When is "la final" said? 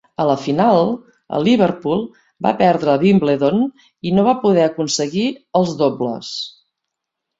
0.27-0.87